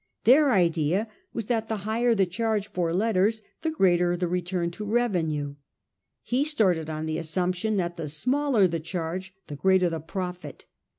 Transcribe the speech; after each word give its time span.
Their 0.23 0.51
idea 0.51 1.07
was 1.31 1.45
that 1.45 1.67
the 1.67 1.85
higher 1.85 2.15
the 2.15 2.25
charge 2.25 2.67
for 2.69 2.91
letters 2.91 3.43
the 3.61 3.69
greater 3.69 4.17
the 4.17 4.27
return 4.27 4.71
to 4.71 4.83
the 4.83 4.91
revenue. 4.91 5.57
He 6.23 6.43
started 6.43 6.89
on 6.89 7.05
the 7.05 7.19
assumption 7.19 7.77
that 7.77 7.97
the 7.97 8.09
smaller 8.09 8.67
the 8.67 8.79
charge 8.79 9.35
the 9.45 9.55
greater 9.55 9.91
the 9.91 9.99
profit. 9.99 10.65